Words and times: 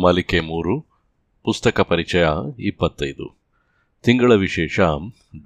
ಮಾಲಿಕೆ 0.00 0.40
ಮೂರು, 0.40 0.80
ಪುಸ್ತಕ 1.44 1.80
ಪರಿಚಯ 1.80 2.26
ಇಪ್ಪತ್ತೈದು. 2.58 3.36
ತಿಂಗಳ 4.02 4.32
ವಿಶೇಷ 4.32 4.80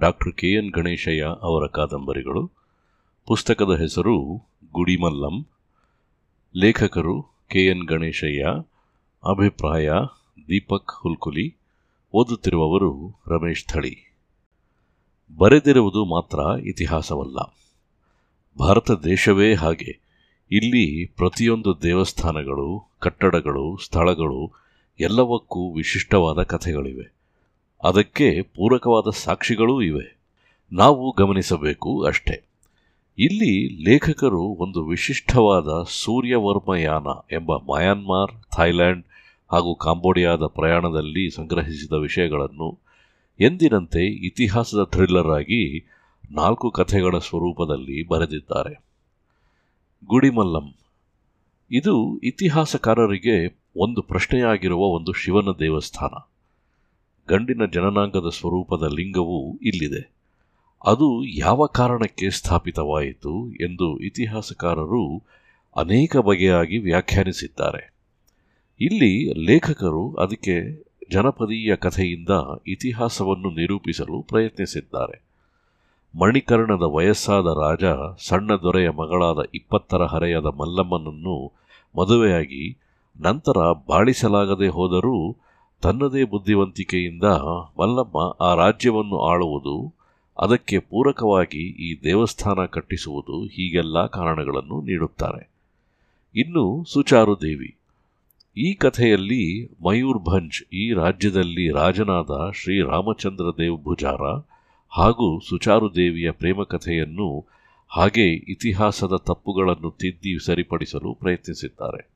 ಡಾಕ್ಟರ್ 0.01 0.37
ಕೆ 0.37 0.47
ಎನ್ 0.47 0.73
ಗಣೇಶಯ್ಯ 0.73 1.23
ಅವರ 1.23 1.67
ಕಾದಂಬರಿಗಳು. 1.67 2.51
ಪುಸ್ತಕದ 3.27 3.81
ಹೆಸರು 3.81 4.43
ಗುಡಿಮಲ್ಲಂ. 4.73 5.47
ಲೇಖಕರು 6.57 7.23
ಕೆ 7.51 7.67
ಎನ್ 7.67 7.87
ಗಣೇಶಯ್ಯ. 7.87 8.45
ಅಭಿಪ್ರಾಯ 9.31 9.91
ದೀಪಕ್ 10.49 10.93
ಹುಲ್ಕುಲಿ. 11.03 11.57
ಓದುತ್ತಿರುವವರು 12.13 13.21
ರಮೇಶ್ 13.27 13.67
ಥಳಿ. 13.67 14.17
ಬರೆದಿರುವುದು 15.37 16.05
ಮಾತ್ರ 16.05 16.61
ಇತಿಹಾಸವಲ್ಲ. 16.61 17.37
ಭಾರತ 18.59 18.91
ದೇಶವೇ 18.91 19.55
ಹಾಗೆ. 19.55 20.08
ಇಲ್ಲಿ 20.51 21.07
ಪ್ರತಿಯೊಂದು 21.07 21.83
ದೇವಸ್ಥಾನಗಳು, 21.83 22.91
ಕಟ್ಟಡಗಳು, 22.99 23.77
ಸ್ಥಳಗಳು 23.77 24.53
ಎಲ್ಲವಕ್ಕೂ 25.01 25.73
ವಿಶಿಷ್ಟವಾದ 25.73 26.43
ಕಥೆಗಳಿವೆ. 26.43 27.13
ಅದಕ್ಕೆ 27.85 28.43
ಪೂರಕವಾದ 28.43 29.11
ಸಾಕ್ಷಿಗಳೂ 29.11 29.83
ಇವೆ. 29.83 30.19
ನಾವು 30.73 31.15
ಗಮನಿಸಬೇಕು 31.19 32.03
ಅಷ್ಟೇ. 32.03 32.45
ಇಲ್ಲಿ 33.19 33.85
ಲೇಖಕರು 33.85 34.43
ಒಂದು 34.43 34.87
ವಿಶಿಷ್ಟವಾದ 34.87 35.85
ಸೂರ್ಯವರ್ಮಯಾನ 35.89 37.07
ಎಂಬ 37.33 37.57
ಮಯನ್ಮಾರ್ 37.57 38.57
ಥೈಲ್ಯಾಂಡ್ 38.57 39.05
ಹಾಗೂ 39.53 39.75
ಕಾಂಬೋಡಿಯಾದ 39.75 40.47
ಪ್ರಯಾಣದಲ್ಲಿ 40.47 41.31
ಸಂಗ್ರಹಿಸಿದ 41.31 41.93
ವಿಷಯಗಳನ್ನು 41.93 42.79
ಎಂದಿನಂತೆ 43.41 44.27
ಇತಿಹಾಸದ 44.27 44.85
ಥ್ರಿಲ್ಲರ್ 44.85 45.29
ಆಗಿ 45.29 45.89
ನಾಲ್ಕು 46.31 46.71
ಕಥೆಗಳ 46.71 47.19
ಸ್ವರೂಪದಲ್ಲಿ 47.19 48.09
ಬರೆದಿದ್ದಾರೆ. 48.09 48.88
ಗುಡಿಮಲ್ಲಂ. 50.07 50.75
ಇದು 51.71 52.19
ಇತಿಹಾಸಕಾರರಿಗೆ 52.19 53.59
ಒಂದು 53.77 54.03
ಪ್ರಶ್ನೆಯಾಗಿರುವ 54.03 54.81
ಒಂದು 54.81 55.13
ಶಿವನ 55.13 55.49
ದೇವಸ್ಥಾನ. 55.59 56.31
ಗಂಡಿನ 57.29 57.65
ಜನನಾಂಗದ 57.65 58.29
ಸ್ವರೂಪದ 58.29 58.83
ಲಿಂಗವು 58.83 59.57
ಇಲ್ಲಿದೆ. 59.57 60.13
ಅದು 60.87 61.25
ಯಾವ 61.25 61.67
ಕಾರಣಕ್ಕೆ 61.67 62.31
ಸ್ಥಾಪಿತವಾಯಿತು 62.31 63.53
ಎಂದು 63.53 63.99
ಇತಿಹಾಸಕಾರರು 63.99 65.23
ಅನೇಕ 65.77 66.17
ಬಗೆಯಾಗಿ 66.17 66.79
ವ್ಯಾಖ್ಯಾನಿಸಿದ್ದಾರೆ. 66.79 67.95
ಇಲ್ಲಿ 68.81 69.45
ಲೇಖಕರು 69.47 70.15
ಅದಕ್ಕೆ 70.15 70.85
ಜನಪದೀಯ 71.13 71.77
ಕಥೆಯಿಂದ 71.77 72.29
ಇತಿಹಾಸವನ್ನು 72.67 73.51
ನಿರೂಪಿಸಲು 73.51 74.23
ಪ್ರಯತ್ನಿಸಿದ್ದಾರೆ. 74.23 75.28
ಮಣಿಕರ್ಣದ 76.15 76.83
ವಯಸ್ಸಾದ 76.83 77.47
ರಾಜ 77.47 77.85
ಸಣ್ಣ 78.29 78.53
ದೊರೆಯ 78.53 78.91
ಮಗಳಾದ 78.91 79.37
ಇಪ್ಪತ್ತರ 79.55 80.03
ಹರೆಯದ 80.03 80.49
ಮಲ್ಲಮ್ಮನನ್ನು 80.61 81.53
ಮದುವೆಯಾಗಿ 81.99 82.77
ನಂತರ 83.21 83.59
ಬಾಳಿಸಲಾಗದೆ 83.89 84.69
ಹೋದರೂ 84.69 85.37
ತನ್ನದೇ 85.83 86.25
ಬುದ್ಧಿವಂತಿಕೆಯಿಂದ 86.25 87.25
ಮಲ್ಲಮ್ಮ 87.79 88.37
ಆ 88.41 88.55
ರಾಜ್ಯವನ್ನು 88.55 89.19
ಆಳುವುದು, 89.19 89.95
ಅದಕ್ಕೆ 90.39 90.79
ಪೂರಕವಾಗಿ 90.79 91.65
ಈ 91.87 92.03
ದೇವಸ್ಥಾನ 92.05 92.65
ಕಟ್ಟಿಸುವುದು 92.65 93.47
ಹೀಗೆಲ್ಲ 93.47 94.07
ಕಾರಣಗಳನ್ನು 94.07 94.81
ನೀಡುತ್ತಾರೆ. 94.81 95.51
ಇನ್ನು 96.37 96.85
ಸುಚಾರು 96.93 97.37
ದೇವಿ. 97.37 97.77
ಈ 98.57 98.75
ಕಥೆಯಲ್ಲಿ 98.75 99.71
ಮಯೂರ್ಭಂಜ್ 99.87 100.75
ಈ 100.75 100.93
ರಾಜ್ಯದಲ್ಲಿ 100.93 101.73
ರಾಜನಾದ 101.73 102.51
ಶ್ರೀ 102.53 102.81
ರಾಮಚಂದ್ರ 102.81 103.45
ದೇವ್ 103.59 103.83
ಭುಜಾರ 103.83 104.23
ಹಾಗೂ 104.89 105.41
ಸುಚಾರು 105.49 105.95
ದೇವಿಯ 105.95 106.31
ಪ್ರೇಮಕಥೆಯನ್ನು 106.31 107.47
ಹಾಗೆ 107.89 108.33
ಇತಿಹಾಸದ 108.33 109.13
ತಪ್ಪುಗಳನ್ನು 109.17 109.91
ತಿದ್ದಿ 109.91 110.45
ಸರಿಪಡಿಸಲು 110.45 111.15
ಪ್ರಯತ್ನಿಸಿದ್ದಾರೆ. 111.15 112.11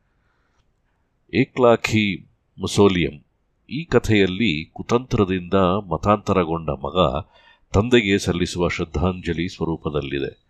ಏಕ್ಲಾಖಿ 1.34 2.26
ಮುಸೋಲಿಯಂ 2.58 3.24
ಈ 3.70 3.84
ಕಥೆಯಲ್ಲಿ 3.84 4.64
ಕುತಂತ್ರದಿಂದ 4.64 5.54
ಮತಾಂತರಗೊಂಡ 5.90 6.70
ಮಗ 6.70 7.24
ತಂದೆಗೆ 7.72 8.18
ಸಲ್ಲಿಸುವ 8.18 8.68
ಶ್ರದ್ಧಾಂಜಲಿ 8.68 9.48
ಸ್ವರೂಪದಲ್ಲಿದೆ. 9.48 10.42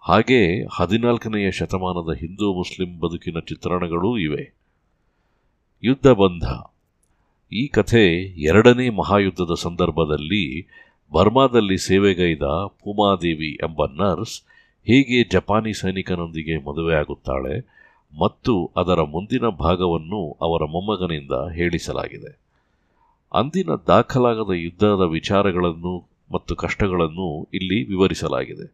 ಹಾಗೆ 0.00 0.64
ಹದಿನಾಲ್ಕನೆಯ 0.64 1.50
ಶತಮಾನದ 1.50 2.18
ಹಿಂದೂ 2.18 2.54
ಮುಸ್ಲಿಂ 2.54 3.00
ಬದುಕಿನ 3.00 3.38
ಚಿತ್ರಣಗಳೂ 3.38 4.18
ಇವೆ. 4.18 4.54
ಯುದ್ಧ 5.82 6.06
ಬಂಧ 6.06 6.44
ಈ 7.52 7.68
ಕಥೆ 7.68 8.04
ಎರಡನೇ 8.42 8.88
ಮಹಾಯುದ್ಧದ 8.88 9.54
ಸಂದರ್ಭದಲ್ಲಿ 9.54 10.66
ಬರ್ಮಾದಲ್ಲಿ 11.12 11.78
ಸೇವೆಗೈದ 11.78 12.42
ಪೂಮಾದೇವಿ 12.66 13.54
ಎಂಬ 13.54 13.86
ನರ್ಸ್ 13.86 14.42
ಹೀಗೆ 14.86 15.30
ಜಪಾನಿ 15.30 15.72
ಸೈನಿಕನೊಂದಿಗೆ 15.72 16.56
ಮದುವೆಯಾಗುತ್ತಾಳೆ 16.56 17.80
ಮತ್ತು 18.18 18.70
ಅದರ 18.76 19.02
ಮುಂದಿನ 19.02 19.48
ಭಾಗವನ್ನು 19.48 20.38
ಅವರ 20.40 20.64
ಮೊಮ್ಮಗನಿಂದ 20.64 21.32
ಹೇಳಿಸಲಾಗಿದೆ. 21.52 22.40
ಅಂದಿನ 23.34 23.68
ದಾಖಲಾಗದ 23.86 24.52
ಯುದ್ಧದ 24.54 25.00
ವಿಚಾರಗಳನ್ನು 25.00 26.08
ಮತ್ತು 26.32 26.56
ಕಷ್ಟಗಳನ್ನು 26.56 27.48
ಇಲ್ಲಿ 27.54 27.84
ವಿವರಿಸಲಾಗಿದೆ. 27.84 28.66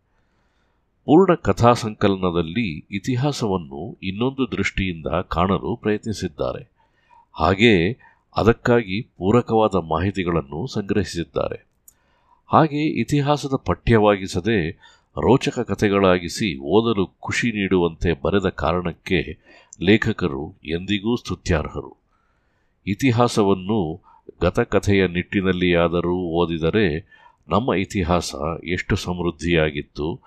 ಪೂರ್ಣ 1.05 1.35
ಕಥಾ 1.35 1.73
ಸಂಕಲನದಲ್ಲಿ 1.73 2.79
ಇತಿಹಾಸವನ್ನು 2.91 3.99
ಇನ್ನೊಂದು 4.03 4.53
ದೃಷ್ಟಿಯಿಂದ 4.53 5.07
ಕಾಣಲು 5.07 5.77
ಪ್ರಯತ್ನಿಸಿದ್ದಾರೆ. 5.77 6.71
ಹಾಗೆಯೇ 7.33 7.99
ಅದಕ್ಕಾಗಿ 8.37 9.03
ಪೂರಕವಾದ 9.03 9.75
ಮಾಹಿತಿಗಳನ್ನು 9.75 10.67
ಸಂಗ್ರಹಿಸಿದ್ದಾರೆ. 10.67 11.66
ಹಾಗೆ 12.47 13.01
ಇತಿಹಾಸದ 13.01 13.55
ಪಠ್ಯವಾಗಿಸದೆ 13.65 14.71
ರೋಚಕ 15.17 15.59
ಕಥೆಗಳಾಗಿಸಿ 15.59 16.59
ಓದಲು 16.59 17.07
ಖುಷಿ 17.21 17.53
ನೀಡುವಂತೆ 17.53 18.13
ಬರೆದ 18.23 18.49
ಕಾರಣಕ್ಕೆ 18.49 19.39
ಲೇಖಕರು 19.83 20.51
ಎಂದಿಗೂ 20.65 21.17
ಸ್ತುತ್ಯಾರ್ಹರು. 21.17 21.97
ಇತಿಹಾಸವನ್ನು 22.87 24.01
ಗತಕಥೆಯ 24.43 25.07
ನಿಟ್ಟಿನಲ್ಲಿಯಾದರೂ 25.07 26.17
ಓದಿದರೆ 26.17 26.87
ನಮ್ಮ 27.49 27.75
ಇತಿಹಾಸ 27.75 28.35
ಎಷ್ಟು 28.65 28.97
ಸಮೃದ್ಧಿಯಾಗಿತ್ತು 28.97 30.21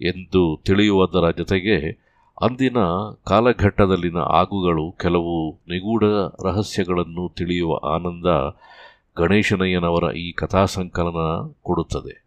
ಎಂದು 0.00 0.62
ತಿಳಿಯುವುದರ 0.64 1.30
ಜೊತೆಗೆ 1.30 2.06
ಅಂದಿನ 2.42 2.78
ಕಾಲಘಟ್ಟದಲ್ಲಿನ 3.24 4.16
ಆಗುಗಳು 4.16 4.92
ಕೆಲವು 5.00 5.60
ನಿಗೂಢ 5.68 6.02
ರಹಸ್ಯಗಳನ್ನು 6.46 7.34
ತಿಳಿಯುವ 7.36 7.74
ಆನಂದ 7.94 8.26
ಗಣೇಶನಯ್ಯನವರ 9.16 10.14
ಈ 10.14 10.32
ಕಥಾ 10.32 10.64
ಸಂಕಲನ 10.64 11.50
ಕೊಡುತ್ತದೆ. 11.62 12.26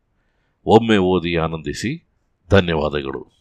ಒಮ್ಮೆ 0.66 0.98
ಓದಿ 0.98 1.36
ಆನಂದಿಸಿ 1.36 2.08
ಧನ್ಯವಾದಗಳು. 2.50 3.39